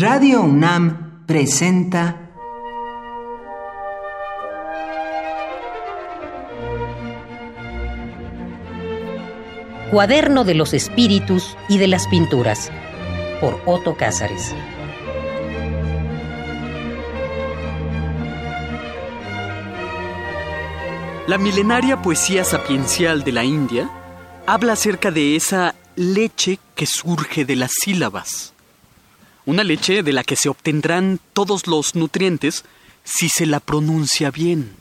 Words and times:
Radio 0.00 0.40
UNAM 0.40 1.26
presenta 1.26 2.30
Cuaderno 9.90 10.44
de 10.44 10.54
los 10.54 10.72
Espíritus 10.72 11.54
y 11.68 11.76
de 11.76 11.86
las 11.86 12.08
Pinturas 12.08 12.70
por 13.42 13.60
Otto 13.66 13.94
Cázares. 13.98 14.54
La 21.26 21.36
milenaria 21.36 22.00
poesía 22.00 22.44
sapiencial 22.44 23.22
de 23.22 23.32
la 23.32 23.44
India 23.44 23.90
habla 24.46 24.72
acerca 24.72 25.10
de 25.10 25.36
esa 25.36 25.74
leche 25.94 26.58
que 26.74 26.86
surge 26.86 27.44
de 27.44 27.56
las 27.56 27.72
sílabas. 27.82 28.54
Una 29.50 29.64
leche 29.64 30.04
de 30.04 30.12
la 30.12 30.22
que 30.22 30.36
se 30.36 30.48
obtendrán 30.48 31.18
todos 31.32 31.66
los 31.66 31.96
nutrientes 31.96 32.64
si 33.02 33.28
se 33.28 33.46
la 33.46 33.58
pronuncia 33.58 34.30
bien. 34.30 34.76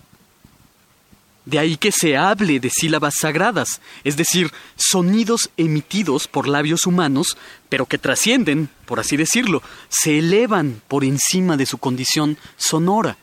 De 1.46 1.58
ahí 1.58 1.76
que 1.76 1.92
se 1.92 2.16
hable 2.16 2.60
de 2.60 2.70
sílabas 2.70 3.16
sagradas, 3.20 3.82
es 4.04 4.16
decir, 4.16 4.52
sonidos 4.76 5.50
emitidos 5.58 6.28
por 6.28 6.48
labios 6.48 6.86
humanos, 6.86 7.36
pero 7.68 7.88
que 7.88 7.98
trascienden, 7.98 8.70
por 8.86 9.00
así 9.00 9.18
decirlo, 9.18 9.64
se 9.90 10.20
elevan 10.20 10.84
por 10.88 11.04
encima 11.04 11.58
de 11.58 11.66
su 11.66 11.80
condición 11.80 12.38
sonora. 12.56 13.18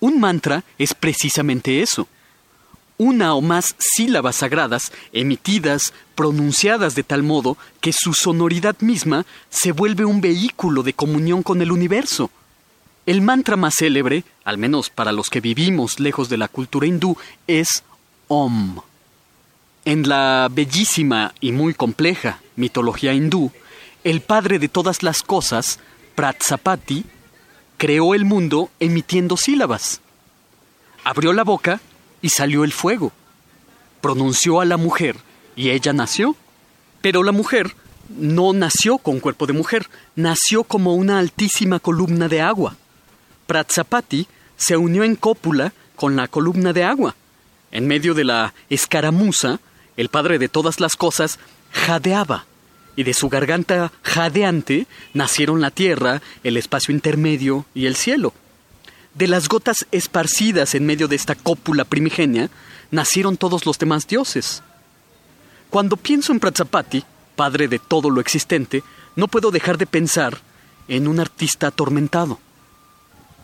Un 0.00 0.18
mantra 0.18 0.64
es 0.78 0.94
precisamente 0.94 1.82
eso. 1.82 2.08
Una 2.98 3.34
o 3.34 3.42
más 3.42 3.74
sílabas 3.78 4.36
sagradas 4.36 4.90
emitidas, 5.12 5.92
pronunciadas 6.14 6.94
de 6.94 7.02
tal 7.02 7.22
modo 7.22 7.58
que 7.80 7.92
su 7.92 8.14
sonoridad 8.14 8.76
misma 8.80 9.26
se 9.50 9.72
vuelve 9.72 10.06
un 10.06 10.22
vehículo 10.22 10.82
de 10.82 10.94
comunión 10.94 11.42
con 11.42 11.60
el 11.60 11.72
universo. 11.72 12.30
El 13.04 13.20
mantra 13.20 13.56
más 13.56 13.74
célebre, 13.78 14.24
al 14.44 14.56
menos 14.56 14.88
para 14.88 15.12
los 15.12 15.28
que 15.28 15.40
vivimos 15.40 16.00
lejos 16.00 16.28
de 16.28 16.38
la 16.38 16.48
cultura 16.48 16.86
hindú, 16.86 17.16
es 17.46 17.82
Om. 18.28 18.80
En 19.84 20.08
la 20.08 20.48
bellísima 20.50 21.32
y 21.40 21.52
muy 21.52 21.74
compleja 21.74 22.40
mitología 22.56 23.12
hindú, 23.12 23.52
el 24.02 24.22
padre 24.22 24.58
de 24.58 24.68
todas 24.68 25.02
las 25.02 25.22
cosas, 25.22 25.78
Pratsapati, 26.14 27.04
creó 27.76 28.14
el 28.14 28.24
mundo 28.24 28.70
emitiendo 28.80 29.36
sílabas. 29.36 30.00
Abrió 31.04 31.32
la 31.32 31.44
boca 31.44 31.80
y 32.26 32.28
salió 32.28 32.64
el 32.64 32.72
fuego. 32.72 33.12
Pronunció 34.00 34.60
a 34.60 34.64
la 34.64 34.76
mujer 34.76 35.16
y 35.54 35.70
ella 35.70 35.92
nació. 35.92 36.34
Pero 37.00 37.22
la 37.22 37.30
mujer 37.30 37.76
no 38.08 38.52
nació 38.52 38.98
con 38.98 39.20
cuerpo 39.20 39.46
de 39.46 39.52
mujer, 39.52 39.86
nació 40.16 40.64
como 40.64 40.94
una 40.94 41.20
altísima 41.20 41.78
columna 41.78 42.26
de 42.26 42.40
agua. 42.40 42.76
Pratsapati 43.46 44.26
se 44.56 44.76
unió 44.76 45.04
en 45.04 45.14
cópula 45.14 45.72
con 45.94 46.16
la 46.16 46.26
columna 46.26 46.72
de 46.72 46.82
agua. 46.82 47.14
En 47.70 47.86
medio 47.86 48.12
de 48.12 48.24
la 48.24 48.54
escaramuza, 48.70 49.60
el 49.96 50.08
padre 50.08 50.40
de 50.40 50.48
todas 50.48 50.80
las 50.80 50.96
cosas 50.96 51.38
jadeaba, 51.70 52.46
y 52.96 53.04
de 53.04 53.14
su 53.14 53.28
garganta 53.28 53.92
jadeante 54.02 54.88
nacieron 55.14 55.60
la 55.60 55.70
tierra, 55.70 56.22
el 56.42 56.56
espacio 56.56 56.92
intermedio 56.92 57.66
y 57.72 57.86
el 57.86 57.94
cielo. 57.94 58.32
De 59.16 59.26
las 59.26 59.48
gotas 59.48 59.86
esparcidas 59.92 60.74
en 60.74 60.84
medio 60.84 61.08
de 61.08 61.16
esta 61.16 61.34
cópula 61.34 61.86
primigenia, 61.86 62.50
nacieron 62.90 63.38
todos 63.38 63.64
los 63.64 63.78
demás 63.78 64.06
dioses. 64.06 64.62
Cuando 65.70 65.96
pienso 65.96 66.32
en 66.32 66.40
Pratsapati, 66.40 67.02
padre 67.34 67.66
de 67.66 67.78
todo 67.78 68.10
lo 68.10 68.20
existente, 68.20 68.82
no 69.14 69.26
puedo 69.26 69.50
dejar 69.50 69.78
de 69.78 69.86
pensar 69.86 70.36
en 70.86 71.08
un 71.08 71.18
artista 71.18 71.68
atormentado. 71.68 72.38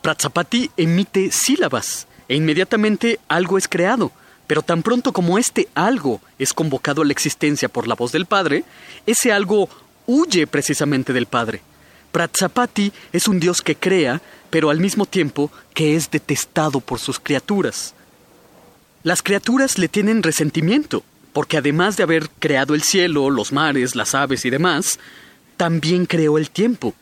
Pratsapati 0.03 0.71
emite 0.77 1.31
sílabas 1.33 2.07
e 2.29 2.37
inmediatamente 2.37 3.19
algo 3.29 3.57
es 3.57 3.67
creado, 3.67 4.13
pero 4.47 4.61
tan 4.61 4.83
pronto 4.83 5.15
como 5.15 5.39
este 5.39 5.69
algo 5.75 6.21
es 6.39 6.53
convocado 6.53 7.01
a 7.01 7.07
la 7.07 7.13
existencia 7.13 7.71
por 7.71 7.89
la 7.89 7.95
voz 7.95 8.13
del 8.13 8.27
Padre, 8.27 8.65
ese 9.07 9.33
algo 9.33 9.71
huye 10.07 10.47
precisamente 10.47 11.15
del 11.15 11.25
Padre. 11.25 11.63
Pratsapati 12.13 12.93
es 13.13 13.27
un 13.27 13.41
dios 13.41 13.63
que 13.63 13.75
crea, 13.75 14.21
pero 14.51 14.71
al 14.71 14.79
mismo 14.79 15.07
tiempo 15.07 15.51
que 15.75 15.97
es 15.97 16.11
detestado 16.11 16.81
por 16.81 16.99
sus 16.99 17.19
criaturas. 17.19 17.95
Las 19.03 19.23
criaturas 19.23 19.79
le 19.79 19.89
tienen 19.89 20.23
resentimiento, 20.23 21.03
porque 21.33 21.57
además 21.57 21.97
de 21.97 22.03
haber 22.03 22.29
creado 22.39 22.75
el 22.75 22.83
cielo, 22.83 23.31
los 23.31 23.51
mares, 23.51 23.97
las 23.97 24.15
aves 24.15 24.45
y 24.45 24.51
demás, 24.51 25.01
también 25.57 26.07
creó 26.07 26.39
el 26.39 26.51
tiempo, 26.51 26.95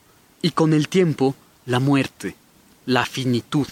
y 0.43 0.53
con 0.53 0.73
el 0.73 0.89
tiempo 0.89 1.35
la 1.67 1.81
muerte, 1.81 2.37
la 2.87 3.05
finitud. 3.05 3.67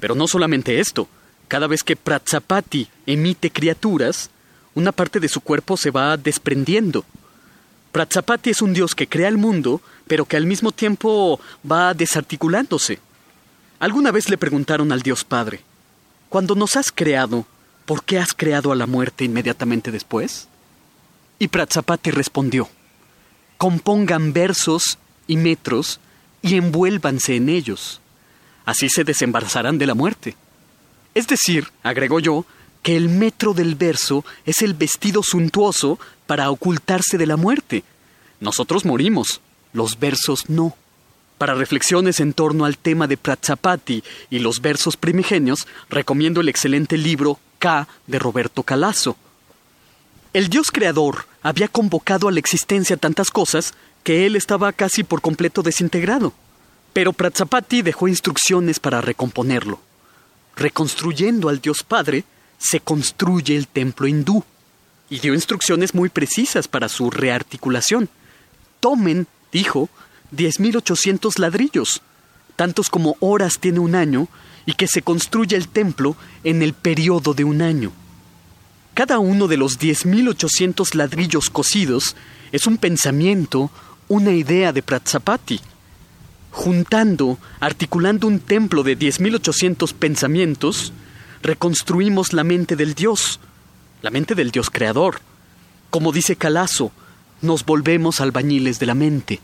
Pero 0.00 0.14
no 0.14 0.28
solamente 0.28 0.80
esto, 0.80 1.08
cada 1.48 1.66
vez 1.66 1.82
que 1.82 1.96
Pratsapati 1.96 2.88
emite 3.06 3.50
criaturas, 3.50 4.30
una 4.74 4.92
parte 4.92 5.20
de 5.20 5.28
su 5.28 5.40
cuerpo 5.40 5.76
se 5.76 5.90
va 5.90 6.16
desprendiendo. 6.16 7.04
Pratsapati 7.94 8.50
es 8.50 8.60
un 8.60 8.74
dios 8.74 8.92
que 8.96 9.06
crea 9.06 9.28
el 9.28 9.38
mundo, 9.38 9.80
pero 10.08 10.24
que 10.24 10.36
al 10.36 10.46
mismo 10.46 10.72
tiempo 10.72 11.38
va 11.70 11.94
desarticulándose. 11.94 12.98
Alguna 13.78 14.10
vez 14.10 14.28
le 14.28 14.36
preguntaron 14.36 14.90
al 14.90 15.02
Dios 15.02 15.22
Padre, 15.22 15.60
Cuando 16.28 16.56
nos 16.56 16.74
has 16.74 16.90
creado, 16.90 17.46
¿por 17.86 18.02
qué 18.02 18.18
has 18.18 18.34
creado 18.34 18.72
a 18.72 18.74
la 18.74 18.88
muerte 18.88 19.22
inmediatamente 19.22 19.92
después? 19.92 20.48
Y 21.38 21.46
Pratsapati 21.46 22.10
respondió, 22.10 22.68
Compongan 23.58 24.32
versos 24.32 24.98
y 25.28 25.36
metros 25.36 26.00
y 26.42 26.56
envuélvanse 26.56 27.36
en 27.36 27.48
ellos. 27.48 28.00
Así 28.64 28.88
se 28.88 29.04
desembarazarán 29.04 29.78
de 29.78 29.86
la 29.86 29.94
muerte. 29.94 30.34
Es 31.14 31.28
decir, 31.28 31.68
agregó 31.84 32.18
yo, 32.18 32.44
que 32.84 32.96
el 32.98 33.08
metro 33.08 33.54
del 33.54 33.76
verso 33.76 34.26
es 34.44 34.60
el 34.60 34.74
vestido 34.74 35.22
suntuoso 35.22 35.98
para 36.26 36.50
ocultarse 36.50 37.16
de 37.16 37.26
la 37.26 37.38
muerte. 37.38 37.82
Nosotros 38.40 38.84
morimos, 38.84 39.40
los 39.72 39.98
versos 39.98 40.50
no. 40.50 40.76
Para 41.38 41.54
reflexiones 41.54 42.20
en 42.20 42.34
torno 42.34 42.66
al 42.66 42.76
tema 42.76 43.06
de 43.06 43.16
Pratsapati 43.16 44.04
y 44.28 44.38
los 44.38 44.60
versos 44.60 44.98
primigenios, 44.98 45.66
recomiendo 45.88 46.42
el 46.42 46.50
excelente 46.50 46.98
libro 46.98 47.40
K 47.58 47.88
de 48.06 48.18
Roberto 48.18 48.62
Calazo. 48.62 49.16
El 50.34 50.48
Dios 50.48 50.70
creador 50.70 51.26
había 51.42 51.68
convocado 51.68 52.28
a 52.28 52.32
la 52.32 52.38
existencia 52.38 52.98
tantas 52.98 53.30
cosas 53.30 53.72
que 54.02 54.26
él 54.26 54.36
estaba 54.36 54.74
casi 54.74 55.04
por 55.04 55.22
completo 55.22 55.62
desintegrado. 55.62 56.34
Pero 56.92 57.14
Pratsapati 57.14 57.80
dejó 57.80 58.08
instrucciones 58.08 58.78
para 58.78 59.00
recomponerlo. 59.00 59.80
Reconstruyendo 60.54 61.48
al 61.48 61.62
Dios 61.62 61.82
Padre, 61.82 62.24
se 62.64 62.80
construye 62.80 63.56
el 63.56 63.68
templo 63.68 64.06
hindú. 64.06 64.42
Y 65.10 65.20
dio 65.20 65.34
instrucciones 65.34 65.94
muy 65.94 66.08
precisas 66.08 66.66
para 66.66 66.88
su 66.88 67.10
rearticulación. 67.10 68.08
Tomen, 68.80 69.26
dijo, 69.52 69.90
10.800 70.34 71.38
ladrillos, 71.38 72.00
tantos 72.56 72.88
como 72.88 73.16
horas 73.20 73.58
tiene 73.60 73.80
un 73.80 73.94
año, 73.94 74.28
y 74.64 74.72
que 74.72 74.88
se 74.88 75.02
construya 75.02 75.58
el 75.58 75.68
templo 75.68 76.16
en 76.42 76.62
el 76.62 76.72
periodo 76.72 77.34
de 77.34 77.44
un 77.44 77.60
año. 77.60 77.92
Cada 78.94 79.18
uno 79.18 79.46
de 79.46 79.58
los 79.58 79.78
10.800 79.78 80.94
ladrillos 80.94 81.50
cosidos 81.50 82.16
es 82.50 82.66
un 82.66 82.78
pensamiento, 82.78 83.70
una 84.08 84.32
idea 84.32 84.72
de 84.72 84.82
Pratsapati. 84.82 85.60
Juntando, 86.50 87.36
articulando 87.60 88.26
un 88.26 88.38
templo 88.38 88.82
de 88.82 88.98
10.800 88.98 89.92
pensamientos, 89.92 90.94
reconstruimos 91.44 92.32
la 92.32 92.42
mente 92.42 92.74
del 92.74 92.94
Dios, 92.94 93.38
la 94.02 94.10
mente 94.10 94.34
del 94.34 94.50
Dios 94.50 94.70
creador. 94.70 95.20
Como 95.90 96.10
dice 96.10 96.36
Calazo, 96.36 96.90
nos 97.42 97.64
volvemos 97.64 98.20
albañiles 98.20 98.78
de 98.78 98.86
la 98.86 98.94
mente. 98.94 99.40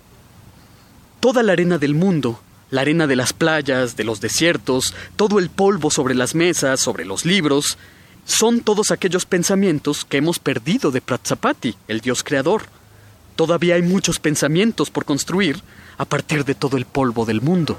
Toda 1.20 1.42
la 1.42 1.52
arena 1.52 1.76
del 1.76 1.94
mundo, 1.94 2.40
la 2.70 2.80
arena 2.80 3.06
de 3.06 3.16
las 3.16 3.34
playas, 3.34 3.96
de 3.96 4.04
los 4.04 4.22
desiertos, 4.22 4.94
todo 5.16 5.38
el 5.38 5.50
polvo 5.50 5.90
sobre 5.90 6.14
las 6.14 6.34
mesas, 6.34 6.80
sobre 6.80 7.04
los 7.04 7.26
libros, 7.26 7.76
son 8.24 8.60
todos 8.60 8.90
aquellos 8.90 9.26
pensamientos 9.26 10.06
que 10.06 10.16
hemos 10.16 10.38
perdido 10.38 10.90
de 10.90 11.02
Pratsapati, 11.02 11.76
el 11.86 12.00
Dios 12.00 12.24
creador. 12.24 12.62
Todavía 13.36 13.74
hay 13.74 13.82
muchos 13.82 14.18
pensamientos 14.18 14.90
por 14.90 15.04
construir 15.04 15.62
a 15.98 16.06
partir 16.06 16.46
de 16.46 16.54
todo 16.54 16.78
el 16.78 16.86
polvo 16.86 17.26
del 17.26 17.42
mundo. 17.42 17.78